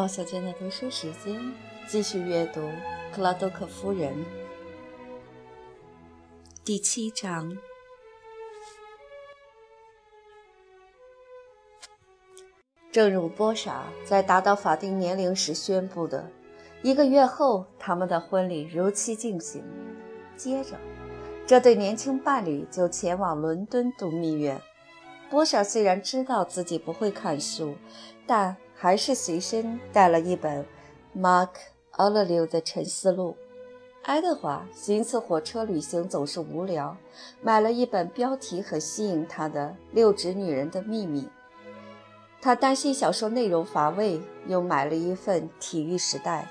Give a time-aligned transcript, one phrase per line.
[0.00, 1.38] 毛小娟的读书时间，
[1.86, 2.62] 继续阅读
[3.12, 4.14] 《克拉多克夫人》
[6.64, 7.54] 第七章。
[12.90, 16.30] 正如波莎在达到法定年龄时宣布的，
[16.80, 19.62] 一个月后，他们的婚礼如期进行。
[20.34, 20.78] 接着，
[21.46, 24.58] 这对年轻伴侣就前往伦敦度蜜月。
[25.30, 27.76] 波莎虽然知道自己不会看书，
[28.26, 28.56] 但。
[28.82, 30.64] 还是随身带了一本
[31.14, 31.50] Mark
[31.90, 33.36] a u r e l i 的《沉思录》。
[34.08, 36.96] 爱德华寻次火车旅行总是无聊，
[37.42, 41.24] 买了一本标题很吸引他的《六指女人的秘密》。
[42.40, 46.48] 他担心小说内容乏味，又买了一份《体育时代》。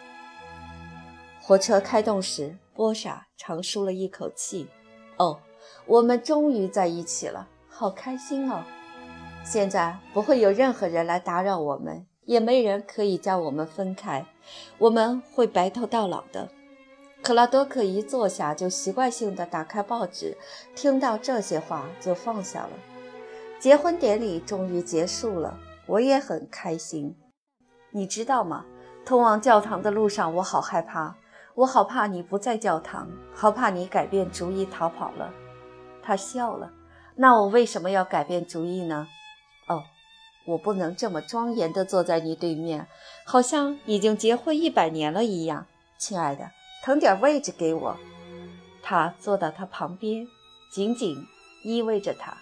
[1.43, 4.67] 火车开动时，波莎长舒了一口气
[5.17, 5.39] ：“哦，
[5.87, 7.47] 我们终于在一起了，
[7.79, 8.61] 好开心哦！
[9.41, 14.25] 现在不会有任何人来打扰我们。”也没人可以将我们分开，
[14.77, 16.49] 我们会白头到老的。
[17.23, 20.37] 克拉多克一坐下就习惯性的打开报纸，
[20.75, 22.69] 听到这些话就放下了。
[23.59, 27.15] 结婚典礼终于结束了，我也很开心。
[27.91, 28.65] 你知道吗？
[29.05, 31.15] 通往教堂的路上，我好害怕，
[31.55, 35.31] 我好怕你不在教堂，好怕你改变主意逃跑了。
[36.03, 36.69] 他笑了。
[37.21, 39.07] 那我为什么要改变主意呢？
[39.67, 39.83] 哦。
[40.45, 42.87] 我不能这么庄严地坐在你对面，
[43.25, 45.67] 好像已经结婚一百年了一样。
[45.99, 46.49] 亲爱的，
[46.81, 47.95] 腾点位置给我。
[48.81, 50.25] 他坐到他旁边，
[50.71, 51.23] 紧紧
[51.63, 52.35] 依偎着他。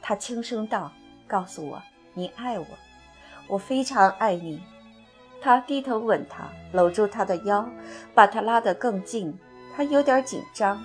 [0.00, 0.92] 他轻声道
[1.26, 1.82] ：“告诉我，
[2.14, 2.66] 你爱我。
[3.48, 4.62] 我非常爱你。”
[5.40, 7.66] 他低头吻她，搂住她的腰，
[8.14, 9.36] 把她拉得更近。
[9.74, 10.80] 他有点紧张。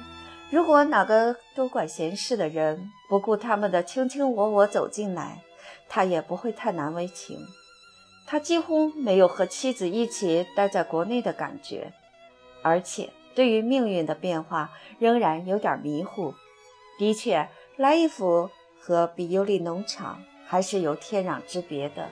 [0.52, 5.42] 如果哪个多管闲事的人不顾他们的卿卿我我走进来，
[5.90, 7.40] 他也不会太难为情。
[8.28, 11.92] 他几乎没有和妻子一起待在国内的感觉，
[12.62, 16.34] 而且对于命运的变化仍然有点迷糊。
[16.98, 18.50] 的确，莱伊夫
[18.80, 22.10] 和比尤利农场还是有天壤之别的。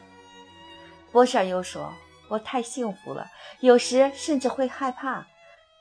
[1.11, 1.93] 波善又说
[2.29, 3.27] ：“我太幸福了，
[3.61, 5.27] 有时甚至会害怕。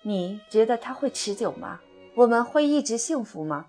[0.03, 1.81] 你觉得它会持久吗？
[2.15, 3.67] 我们会一直幸福吗？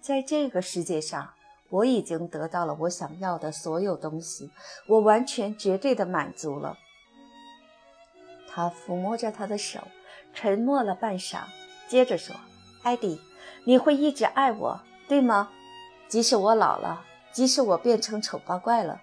[0.00, 1.30] 在这个世界上？”
[1.68, 4.52] 我已经得到了我想要的所有东西，
[4.86, 6.78] 我完全绝对的满足了。
[8.48, 9.80] 他抚摸着她的手，
[10.32, 11.40] 沉默了半晌，
[11.88, 12.36] 接着说
[12.84, 13.20] ：“艾迪，
[13.64, 15.50] 你会一直爱我，对吗？
[16.06, 19.00] 即使我老了，即使我变成丑八怪了，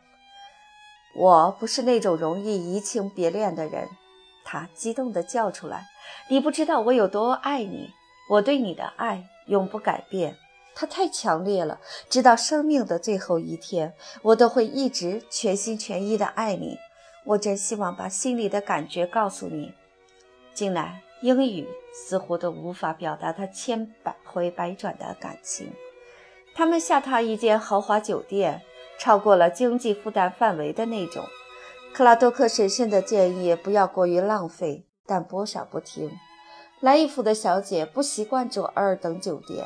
[1.17, 3.89] 我不是那种容易移情别恋的人。”
[4.45, 5.87] 他激动地叫出来
[6.31, 7.91] ：“你不知道我有多爱你，
[8.33, 10.37] 我对你的爱永不改变。”
[10.75, 11.79] 它太强烈了，
[12.09, 16.79] 直到生命的最后一天，我都会一直全心全意地爱你。
[17.25, 19.71] 我真希望把心里的感觉告诉你。
[20.51, 25.71] 近来，英语似乎都无法表达他千百回百转的感情。
[26.55, 28.63] 他们下榻一间豪华酒店，
[28.97, 31.23] 超过了经济负担范围的那种。
[31.93, 36.09] 克拉多克审慎的建议不要过于浪费，但波莎不听。
[36.83, 39.65] 莱伊夫的小姐不习惯住二等酒店。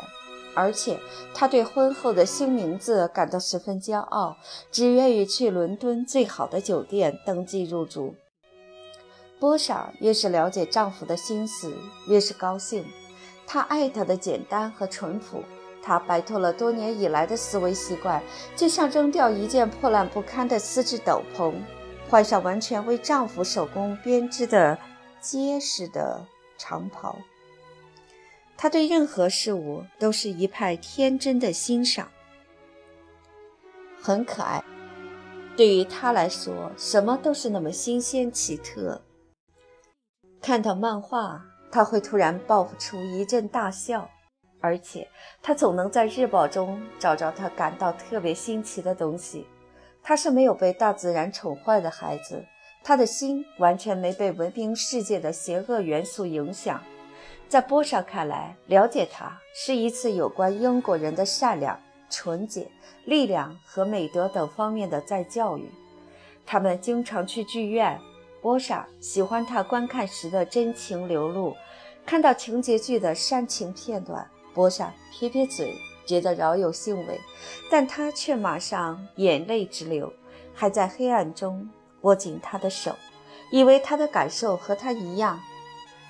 [0.53, 0.99] 而且
[1.33, 4.37] 她对婚后的新名字感到十分骄傲，
[4.71, 8.13] 只愿意去伦敦最好的酒店登记入住。
[9.39, 11.73] 波莎越是了解丈夫的心思，
[12.07, 12.85] 越是高兴。
[13.47, 15.43] 她爱他的简单和淳朴，
[15.81, 18.21] 她摆脱了多年以来的思维习惯，
[18.55, 21.53] 就像扔掉一件破烂不堪的丝质斗篷，
[22.09, 24.77] 换上完全为丈夫手工编织的
[25.21, 26.25] 结实的
[26.57, 27.17] 长袍。
[28.57, 32.09] 他对任何事物都是一派天真的欣赏，
[34.01, 34.63] 很可爱。
[35.55, 39.01] 对于他来说，什么都是那么新鲜奇特。
[40.41, 44.09] 看到漫画，他会突然爆发出一阵大笑，
[44.59, 45.07] 而且
[45.41, 49.45] 他总能在日报中找着他感到特别新奇的东西。
[50.01, 52.45] 他是没有被大自然宠坏的孩子，
[52.83, 56.81] 他的心完全没被文明世界的邪恶元素影响。
[57.49, 61.79] 在波莎看来，了解他是一次有关英国人的善良、
[62.09, 62.69] 纯洁、
[63.05, 65.69] 力量和美德等方面的再教育。
[66.45, 67.99] 他们经常去剧院，
[68.41, 71.55] 波莎喜欢他观看时的真情流露。
[72.05, 75.73] 看到情节剧的煽情片段，波莎撇撇嘴，
[76.05, 77.19] 觉得饶有兴味，
[77.69, 80.11] 但他却马上眼泪直流，
[80.53, 81.69] 还在黑暗中
[82.07, 82.95] 握紧他的手，
[83.51, 85.37] 以为他的感受和他一样。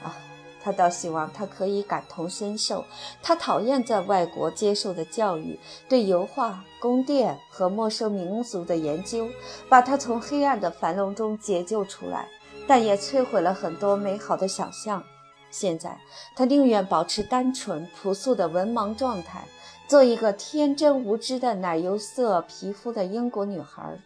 [0.04, 0.16] 啊！
[0.64, 2.86] 他倒希望他可以感同身受。
[3.24, 5.60] 他讨厌在外国接受的教育，
[5.90, 9.28] 对油画、宫殿和陌生民族的研究，
[9.68, 12.28] 把他从黑暗的繁荣中解救出来。
[12.68, 15.02] 但也摧毁了很多美好的想象。
[15.50, 15.98] 现在，
[16.36, 19.48] 他宁愿保持单纯朴素的文盲状态，
[19.88, 23.98] 做一个天真无知的奶油色皮肤的英国女孩。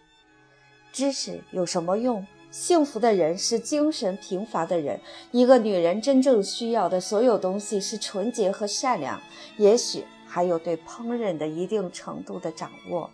[0.91, 2.25] 知识有什么用？
[2.49, 4.99] 幸福的人是精神贫乏的人。
[5.31, 9.21] 一个女人真正需要的所有东西是纯洁和善良，
[9.57, 13.09] 也许还有对烹饪的一定程度的掌握。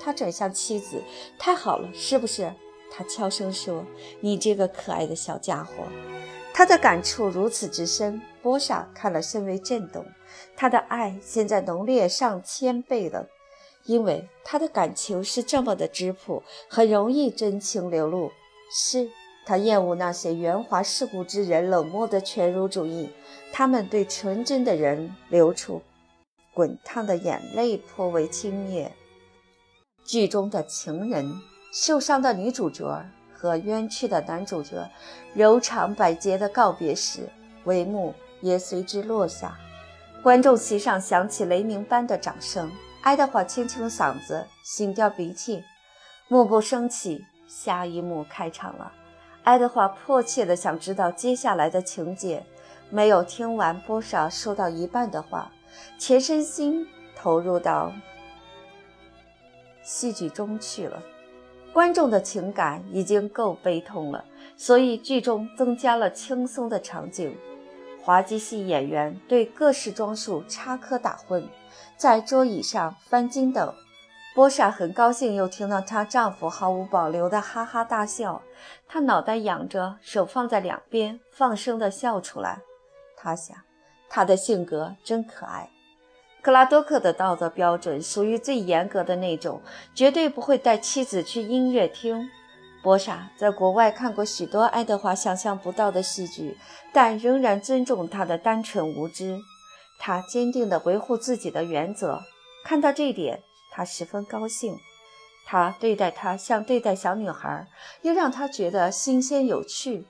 [0.00, 1.02] 他转向妻子
[1.38, 2.50] ：“太好了，是不是？”
[2.90, 3.84] 他悄声说
[4.20, 5.72] ：“你这个可爱的小家伙。”
[6.54, 10.04] 他的感触如此之深，波莎看了甚为震动。
[10.56, 13.26] 他的爱现在浓烈上千倍了。
[13.84, 18.30] 因为他的感情是这么的质朴，很容易真情流露。
[18.74, 19.10] 是
[19.44, 23.10] 他厌恶那些圆滑世故之人冷漠的犬儒主义，
[23.52, 25.82] 他们对纯真的人流出
[26.54, 28.88] 滚烫的眼泪颇为轻蔑。
[30.04, 31.30] 剧中的情人、
[31.72, 33.04] 受伤的女主角
[33.34, 34.88] 和冤屈的男主角
[35.34, 37.28] 柔肠百结的告别时，
[37.66, 39.58] 帷幕也随之落下，
[40.22, 42.70] 观众席上响起雷鸣般的掌声。
[43.02, 45.64] 爱德华清清嗓子，擤掉鼻涕，
[46.28, 48.92] 幕布升起，下一幕开场了。
[49.42, 52.46] 爱德华迫切地想知道接下来的情节，
[52.90, 55.50] 没有听完波莎说到一半的话，
[55.98, 57.92] 全身心投入到
[59.82, 61.02] 戏剧中去了。
[61.72, 64.24] 观众的情感已经够悲痛了，
[64.56, 67.36] 所以剧中增加了轻松的场景。
[68.00, 71.42] 滑稽戏演员对各式装束插科打诨。
[71.96, 73.74] 在桌椅上翻筋斗，
[74.34, 78.42] 波莎很高兴又听到她丈夫毫无保留的哈哈大笑。
[78.88, 82.60] 她脑袋仰着，手放在两边，放声的笑出来。
[83.16, 83.56] 她想，
[84.08, 85.70] 她的性格真可爱。
[86.40, 89.62] 克拉多克的道德标准属于最严格的那种，
[89.94, 92.28] 绝对不会带妻子去音乐厅。
[92.82, 96.58] 波莎在国外看过许多爱德华想象不到的戏剧，
[96.92, 99.38] 但仍然尊重他的单纯无知。
[100.04, 102.20] 他坚定地维护自己的原则，
[102.64, 103.40] 看到这点，
[103.70, 104.76] 他十分高兴。
[105.46, 107.68] 他对待她像对待小女孩，
[108.02, 110.04] 又让她觉得新鲜有趣。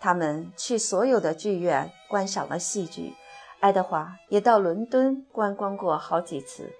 [0.00, 3.14] 他们去所有的剧院观赏了戏剧，
[3.60, 6.72] 爱德华也到伦敦观光过好几次，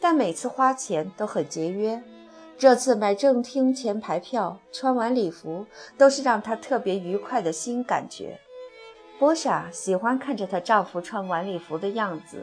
[0.00, 2.02] 但每次花钱都很节约。
[2.56, 5.66] 这次买正厅前排票，穿完礼服，
[5.98, 8.40] 都是让他特别愉快的新感觉。
[9.20, 12.42] 波莎喜欢看着她丈夫穿晚礼服的样子，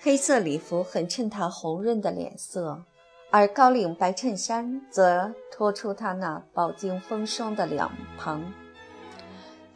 [0.00, 2.82] 黑色礼服很衬她红润的脸色，
[3.30, 8.50] 而高领白衬衫则托出她那饱经风霜的两旁。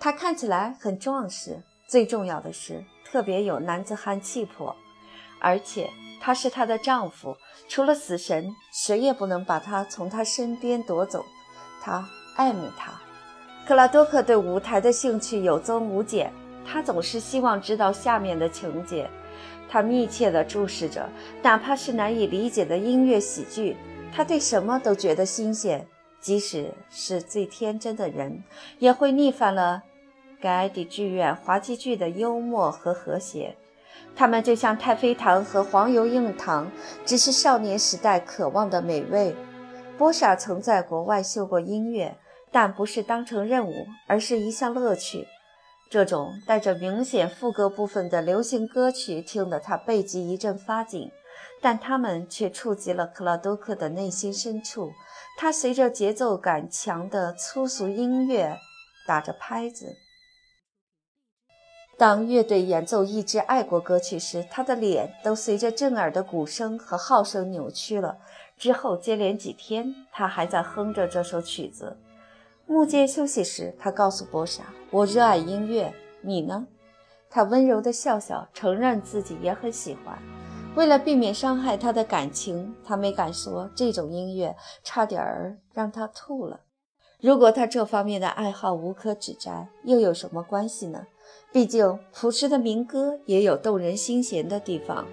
[0.00, 4.74] 她看起来很壮实，最重要的是特别有男子汉气魄，
[5.38, 5.90] 而且
[6.22, 7.36] 他是她的丈夫，
[7.68, 11.22] 除了死神，谁也不能把她从他身边夺走。
[11.82, 12.98] 他爱慕她。
[13.68, 16.32] 克拉多克对舞台的兴趣有增无减，
[16.64, 19.06] 他总是希望知道下面的情节。
[19.68, 21.06] 他密切地注视着，
[21.42, 23.76] 哪怕是难以理解的音乐喜剧，
[24.10, 25.86] 他对什么都觉得新鲜。
[26.18, 28.42] 即使是最天真的人，
[28.78, 29.82] 也会逆反了
[30.40, 33.54] 盖埃迪剧院滑稽剧的幽默和和谐。
[34.16, 36.72] 他们就像太妃糖和黄油硬糖，
[37.04, 39.36] 只是少年时代渴望的美味。
[39.98, 42.16] 波莎曾在国外修过音乐。
[42.50, 45.26] 但不是当成任务，而是一项乐趣。
[45.90, 51.10] 这种带着明显副歌部分的流行歌曲，听得他背脊一阵发紧，
[51.62, 54.92] 但他们却触及了克拉多克的内心深处。
[55.38, 58.58] 他随着节奏感强的粗俗音乐
[59.06, 59.96] 打着拍子。
[61.96, 68.18] 当乐队演奏一支爱国歌曲时，他的脸都随着震耳的鼓声和号声扭曲了。
[68.56, 71.96] 之后接连几天，他还在哼着这首曲子。
[72.70, 76.66] 幕间休息时，他告诉波莎：“我热爱音乐，你呢？”
[77.30, 80.18] 他温柔地笑笑，承认自己也很喜欢。
[80.76, 86.60] 为了避免伤害他的感情，他没敢说这种音乐差点儿让他吐了。
[87.22, 91.06] 如果他这方面的爱好无可指摘，又有什么关系呢？
[91.50, 95.06] 毕竟朴实的民歌也有动人心弦的地方。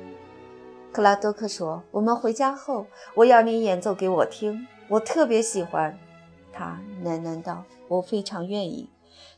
[0.92, 2.86] 克拉多克说：“我们回家后，
[3.16, 5.98] 我要你演奏给我听，我特别喜欢。”
[6.58, 8.90] 他喃喃道：“我非常愿意。”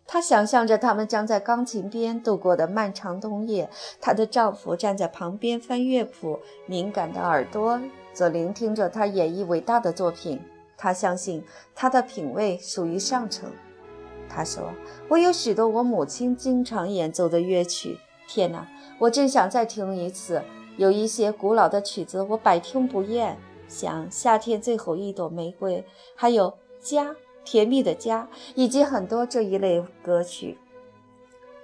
[0.05, 3.69] 她想象着他们将在钢琴边度过的漫长冬夜。
[3.99, 7.79] 她的丈夫站在旁边翻乐谱，敏感的耳朵
[8.13, 10.39] 则聆听着她演绎伟大的作品。
[10.77, 11.43] 她相信
[11.75, 13.51] 她的品味属于上乘。
[14.29, 14.71] 她说
[15.09, 17.99] ：“我有许多我母亲经常演奏的乐曲。
[18.27, 18.65] 天哪，
[18.99, 20.41] 我真想再听一次。
[20.77, 25.79] 有一些古老的曲子我百听不厌，像《夏天最后一朵玫瑰》，
[26.15, 26.53] 还有。”
[26.87, 30.57] 家甜蜜的家以及很多这一类歌曲。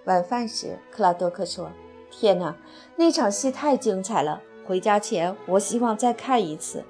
[0.06, 1.72] 晚饭时，克拉多克说
[2.12, 2.58] ：“天哪，
[2.98, 4.42] 那场戏太精彩了！
[4.65, 6.84] 回家前，我希望再看一次。”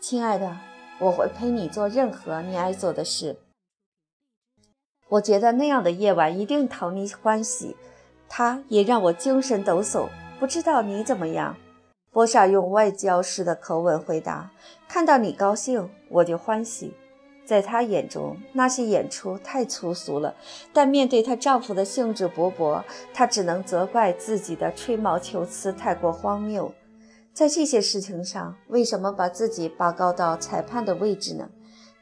[0.00, 0.56] 亲爱的，
[0.98, 3.36] 我会陪你做任何你爱做的事。
[5.08, 7.76] 我觉得那样的夜晚一定讨你欢喜，
[8.28, 10.08] 它也让我精神抖擞。
[10.38, 11.56] 不知道你怎么样？
[12.10, 14.50] 波莎用外交式的口吻回答
[14.88, 16.94] ：“看到你高兴，我就欢喜。”
[17.46, 20.34] 在她眼中，那些演出太粗俗了。
[20.72, 22.82] 但面对她丈夫的兴致勃勃，
[23.14, 26.74] 她只能责怪自己的吹毛求疵太过荒谬。
[27.32, 31.48] 在这些事情上，为什么把自己拔高到裁判的位置呢？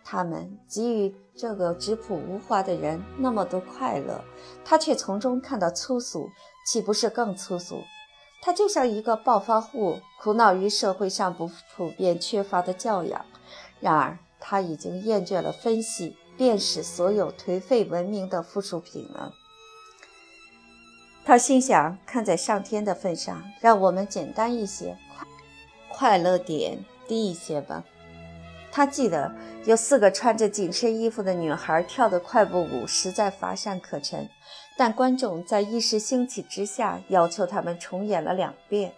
[0.05, 4.23] 他们给予这个质朴无华的人那么多快乐，
[4.65, 6.29] 他却从中看到粗俗，
[6.67, 7.83] 岂不是更粗俗？
[8.43, 13.25] 他就像一个暴发户，苦恼于社会上不普遍缺乏的教养。
[13.81, 19.33] 然而，他已经厌倦了分析、辨识所有颓废文明的附属品了。
[21.25, 24.99] 他心想：看在上天的份上，让我们简单一些，
[25.91, 27.83] 快乐点低一些吧。
[28.71, 29.33] 他记得
[29.65, 34.29] 有四个穿着紧身衣服的女孩跳的快步舞实在乏善可陈，
[34.77, 38.93] 但观众在一时兴起之下要求他们重演了两遍。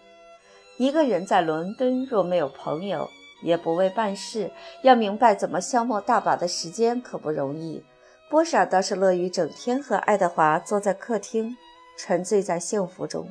[0.78, 3.09] 一个人在伦敦若没有朋友，
[3.43, 4.50] 也不为办事，
[4.83, 7.85] 要明白怎么消磨大把的时间可不容易。
[8.28, 11.57] 波莎倒是乐于整天和爱德华坐在客厅，
[11.99, 13.28] 沉醉在幸福中，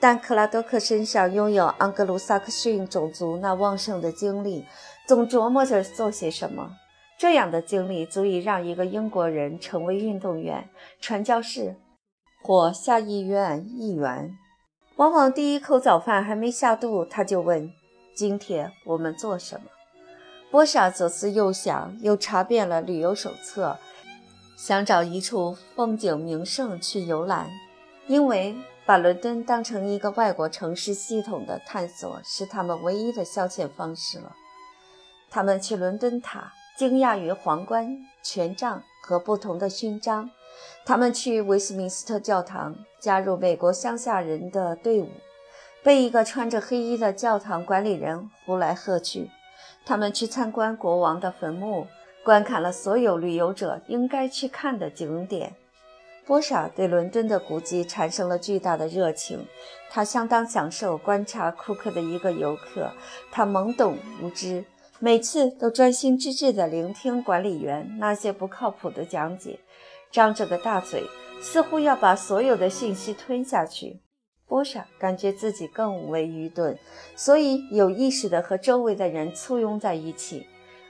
[0.00, 4.64] 但克拉多克身上拥有安格鲁萨克逊种族那旺盛的精力。
[5.06, 6.76] 总琢磨着做些什么，
[7.18, 11.74] 这样的经历足以让一个英国人成为运动员、传教士
[12.42, 14.38] 或下议院议员。
[14.96, 17.72] 往往第一口早饭还没下肚，他就问
[18.20, 19.70] ：“今天我们做什么？”
[20.52, 23.78] 波莎左思右想，又查遍了旅游手册，
[24.58, 27.48] 想找一处风景名胜去游览，
[28.06, 34.36] 因为把伦敦当成一个外国城市系统的探索是他们唯一的消遣方式了。
[35.30, 37.88] 他们去伦敦塔，惊讶于皇冠、
[38.22, 40.28] 权杖和不同的勋章；
[40.84, 45.08] 他们去威斯敏斯特教堂，加入美国乡下人的队伍，
[45.82, 49.30] 被一个穿着黑衣的教堂管理人呼来喝去；
[49.84, 51.86] 他们去参观国王的坟墓，
[52.22, 55.54] 观看了所有旅游者应该去看的景点。
[56.26, 59.44] 波莎对伦敦的古迹产生了巨大的热情，
[59.90, 62.92] 他相当享受观察库克的一个游客，
[63.32, 64.64] 他懵懂无知。
[64.98, 69.58] 每次都专心致志地聆听管理员那些不靠谱的讲解，
[70.12, 71.02] 张着个大嘴，
[71.40, 73.98] 似乎要把所有的信息吞下去。
[74.50, 76.76] 波莎感觉自己更为愚钝，
[77.14, 80.44] 所以有意识地和周围的人簇拥在一起。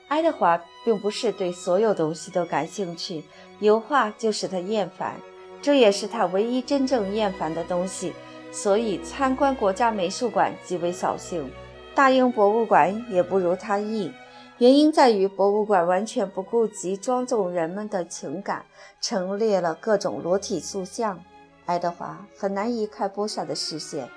[0.09, 3.23] 爱德华并不是对所有东西都感兴趣，
[3.59, 5.15] 油画就使他厌烦，
[5.61, 8.15] 这也是他唯一真正厌烦的东西。
[8.51, 11.49] 所以参观国家美术馆极为扫兴。
[11.95, 14.11] 大英博物馆也不如他意，
[14.57, 18.65] 原因在于博物馆完全不顾及庄重人们的情感，
[19.03, 21.23] 陈列了各种裸体塑像。
[21.71, 24.09] 爱德华很难移开波莎的视线。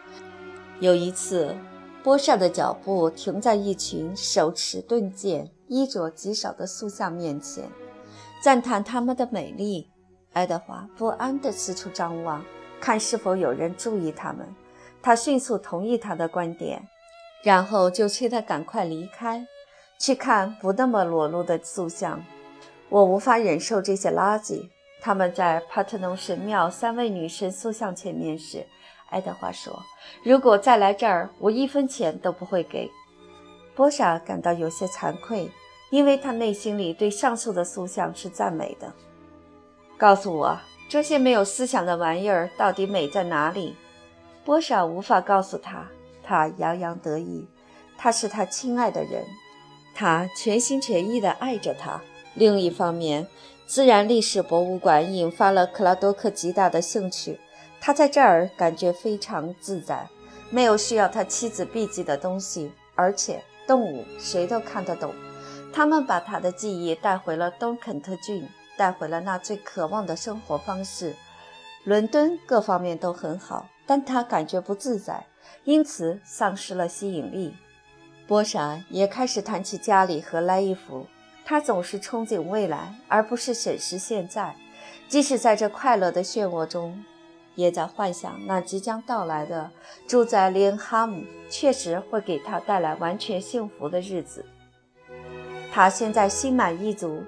[0.80, 1.56] 有一次，
[2.02, 7.70] 波莎的脚步停在一群手持盾剑、衣着极少的塑像面前，
[8.42, 9.88] 赞叹他们的美丽。
[10.32, 12.44] 爱德华不安地四处张望，
[12.82, 14.48] 看是否有人注意他们。
[15.00, 16.82] 他迅速同意他的观点。
[17.44, 19.46] 然后就催他赶快离开，
[20.00, 22.24] 去看不那么裸露的塑像。
[22.90, 24.70] 我无法忍受这些垃圾。
[25.06, 28.66] 他们在帕特农神庙三位女神塑像前面时，
[29.10, 29.84] 爱德华说
[30.24, 32.90] ：“如果再来这儿，我一分钱都不会给。”
[33.76, 35.52] 波莎感到有些惭愧，
[35.90, 38.94] 因为他内心里对上述的塑像是赞美的。
[39.98, 40.58] 告诉我，
[40.88, 43.76] 这些没有思想的玩意儿到底美在哪里？
[44.46, 45.86] 波莎无法告诉他。
[46.24, 47.46] 他洋洋得意，
[47.98, 49.26] 他是他亲爱的人，
[49.94, 52.00] 他全心全意地爱着他。
[52.36, 53.28] 另一方面，
[53.66, 57.40] 自然历史博物馆引发了克拉多克极大的兴趣，
[57.82, 60.08] 他在这儿感觉非常自在，
[60.50, 65.14] 没有需要他妻子避忌的东西，而且动物谁都看得懂。
[65.72, 71.16] 他们把他的记忆带回了东肯特郡，带回了那最渴望的生活方式。
[71.84, 75.26] 伦敦各方面都很好，但他感觉不自在。
[75.66, 77.56] 因此丧失了吸引力。
[78.28, 81.08] 波莎也开始谈起家里和莱伊夫。
[81.46, 84.56] 他总是憧憬未来，而不是审视现在。
[85.08, 87.04] 即使在这快乐的漩涡中，
[87.56, 89.70] 也在幻想那即将到来的
[90.08, 94.44] 住在林哈姆确实会给他带来完全幸福的日子。
[95.72, 97.24] 他现在心满意足，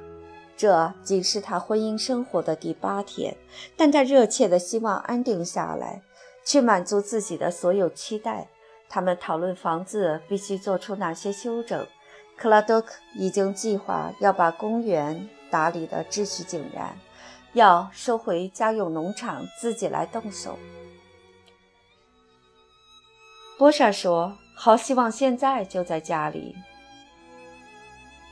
[0.57, 3.36] 这仅是他婚姻生活的第八天，
[3.75, 6.01] 但他热切地希望安定下来，
[6.43, 8.48] 去满足自己的所有期待。
[8.88, 11.86] 他们讨论房子必须做出哪些修整。
[12.37, 16.97] 克拉多克已经计划要把公园打理得秩序井然，
[17.53, 20.59] 要收回家用农场，自己来动手。
[23.57, 26.55] 波莎说：“好希望现在就在家里。”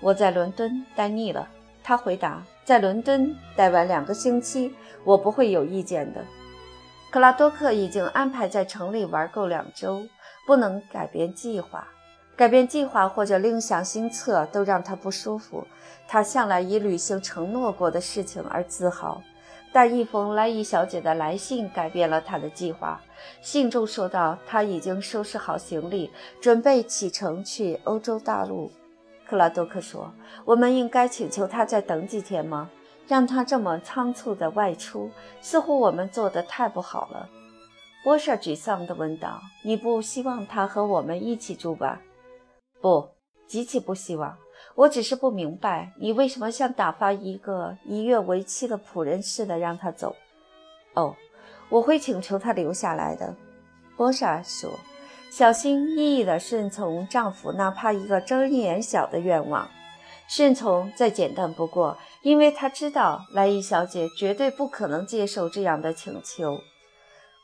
[0.02, 1.48] 我在伦敦待腻了，
[1.82, 6.26] 他回答：“在伦敦待完两个星期，我不会有意见的。”
[7.10, 10.06] 克拉多克已经安排在城里玩够两周，
[10.46, 11.88] 不能改变计划。
[12.36, 15.66] 改变计划或者另想新策都让他不舒服。
[16.08, 19.22] 他向来以履行承诺过的事情而自豪，
[19.72, 23.02] 但一封莱伊小姐的来信改变了他的计划。
[23.42, 26.12] 信中说道，他已经收拾好行李，
[26.42, 28.72] 准备启程去欧洲大陆。
[29.26, 30.12] 克拉多克说
[30.44, 32.70] ：“我们应该请求他再等几天吗？
[33.08, 35.10] 让他这么仓促地外出，
[35.42, 37.30] 似乎我们做得太不好了。”
[38.04, 42.02] 波舍沮丧地问道：“你不希望他和我们一起住吧？”
[42.84, 43.12] 不，
[43.48, 44.38] 极其不希望。
[44.76, 50.14] 我只是不明白，你为什么像打发一个一月为期的仆人似的让他走。
[50.94, 51.16] 哦，
[51.70, 53.34] 我会请求他留下来的。
[53.96, 54.70] 波莎说，
[55.32, 59.70] 小心翼翼地顺从丈夫哪怕一个睁眼小的愿望，
[60.28, 66.60] 顺从再简单不过，因为她知道莱伊小姐绝对不可能接受这样的请求。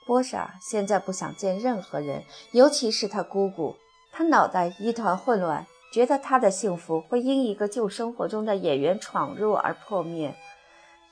[0.05, 3.77] 波莎现在不想见任何人，尤其是她姑姑。
[4.19, 10.35] 他脑袋一团混乱，觉得他的幸福会因一个旧生活中的演员闯入而破灭。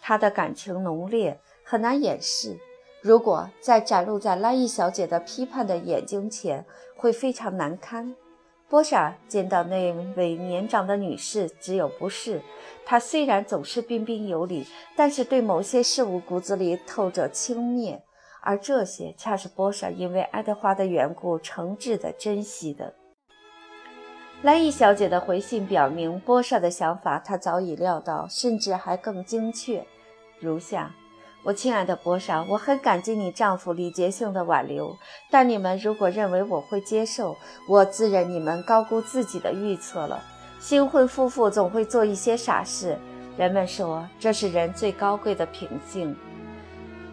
[0.02, 2.60] 他的感情浓烈，很难掩饰。
[3.00, 6.66] 如果再展露在拉伊小姐的批判的眼睛前，
[6.98, 8.14] 会非常难堪。
[8.68, 12.42] 波莎见到那位年长的女士，只有不适。
[12.86, 18.02] 她虽然总是彬彬有礼，但是对某些事物骨子里透着轻蔑。
[18.48, 22.94] 而这些恰是波莎因为爱德华的缘故诚挚的珍惜的。
[24.42, 29.86] 莱伊小姐的回信表明，波莎的想法她早已料到，甚至还更精确，
[30.40, 30.96] 如下：
[31.44, 34.96] 我亲爱的波莎，我很感激你丈夫礼节性的挽留，
[35.30, 37.36] 但你们如果认为我会接受，
[37.68, 40.24] 我自认你们高估自己的预测了。
[40.58, 42.98] 新婚夫妇总会做一些傻事，
[43.38, 46.16] 人们说这是人最高贵的品性。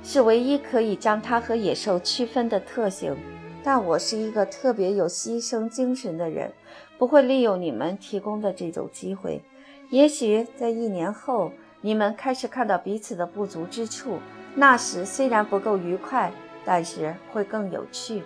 [0.05, 3.17] 是唯一可以将它和野兽区分的特性，
[3.65, 6.53] 但我是一个特别有牺牲精神的人，
[6.99, 9.43] 不会利用你们提供的这种机会。
[9.89, 14.19] 也许在一年后，你们开始看到彼此的不足之处，
[14.55, 16.31] 那时虽然不够愉快，
[16.67, 18.23] 但是会更有趣。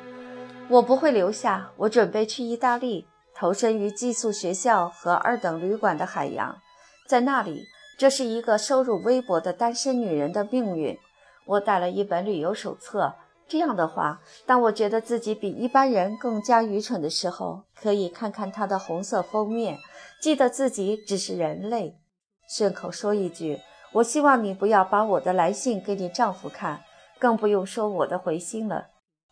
[0.68, 6.56] 我不会留下，我准备去意大利，投身于寄宿学校和二等旅馆的海洋，
[7.08, 7.62] 在那里，
[7.96, 10.98] 这是一个收入微薄的单身女人的命运。
[11.48, 13.12] 我带了一本旅游手册。
[13.48, 19.78] 这样的话，当我觉得自己比一般人更加愚蠢的时候，可以看看它的红色封面，
[20.20, 21.96] 记得自己只是人类。
[22.46, 23.58] 顺口说一句，
[23.94, 26.82] 我希望你不要把我的来信给你丈夫看，
[27.18, 28.88] 更不用说我的回信了。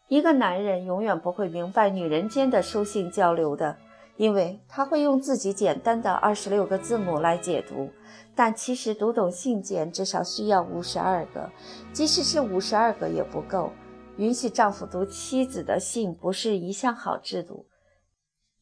[0.09, 3.77] 一个男人永远不会明白女人间的书信交流的。
[4.17, 7.91] 因为他会用自己简单的二十六个字母来解读，
[8.37, 11.51] 但其实读懂信件至少需要五十二个，
[11.93, 13.73] 即使是五十二个也不够。
[14.19, 17.67] 允许丈夫读妻子的信不是一项好制度。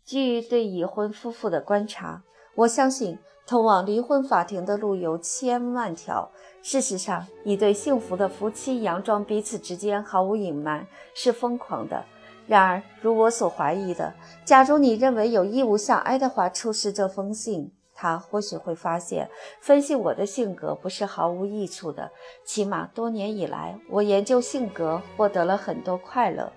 [0.04, 2.22] 据对已婚夫妇的观察，
[2.54, 6.30] 我相信通往离婚法庭的路有千万条。
[6.62, 12.04] 事实上，一对幸福的夫妻佯装彼此之间毫无隐瞒是疯狂的。
[12.46, 17.72] 然而，如我所怀疑的，假如你认为有义务向爱德华出示这封信，
[18.04, 19.30] 他或许会发现
[19.62, 22.10] 分析我的性格不是毫无益处的。
[22.44, 26.52] 起码多年以来，我研究性格获得了很多快乐。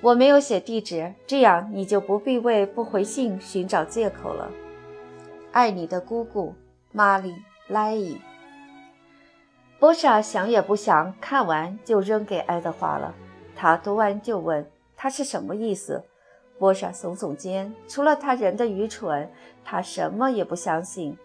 [0.00, 4.50] 我没有写地址，这样你就不必为不回信寻找借口了。
[5.50, 6.54] 爱你的姑姑，
[6.92, 7.32] 玛丽·
[7.68, 8.18] 莱伊。
[9.78, 13.14] 波莎想也不想，看完就扔给爱德华了。
[13.54, 14.66] 他读完就问
[14.96, 16.02] ：“他是什么意思？”
[16.62, 19.28] 波莎耸耸肩，除了他人的愚蠢，
[19.64, 21.18] 他什么也不相信。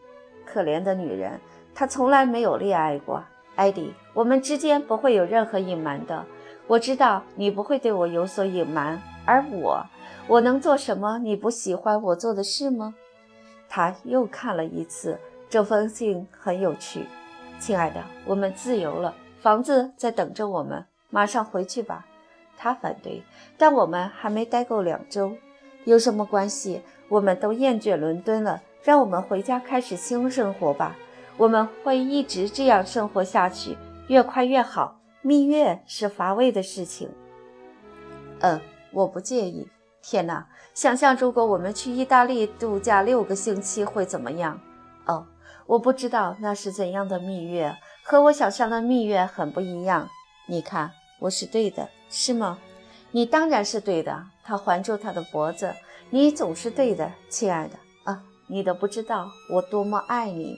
[0.44, 1.40] 可怜的女人，
[1.76, 3.24] 她从来没有恋爱过。
[3.56, 6.26] 艾迪，我们之间不会有任何隐瞒的。
[6.66, 9.86] 我知道你不会对我有所隐瞒，而我，
[10.28, 12.96] 我能做什么你不喜欢我做的事吗？
[13.70, 17.06] 他又看了一次这封信，很有趣。
[17.60, 22.08] 亲爱的，我们自由了，房子在等着我们，马上回去吧。
[22.58, 23.24] 他反对，
[23.58, 25.38] 但我们还没待够两周，
[25.86, 26.82] 有什么关系？
[27.08, 30.96] 我们都厌倦伦敦了，让我们回家开始新生活吧。
[31.38, 35.00] 我们会一直这样生活下去，越快越好。
[35.22, 37.10] 蜜月是乏味的事情。
[38.40, 38.60] 嗯，
[38.92, 39.68] 我不介意。
[40.02, 44.60] 天哪，想象如果我们去意大利度假六个星期会怎么样？
[45.06, 45.26] 哦，
[45.66, 50.08] 我不知道那是怎样的蜜月，和我想象的蜜月很不一样。
[50.48, 52.58] 你看，我是对的，是吗？
[53.12, 54.24] 你当然是对的。
[54.44, 55.74] 他环住他的脖子。
[56.10, 58.24] 你总是对的，亲爱的啊！
[58.48, 60.58] 你都不知道我多么爱你。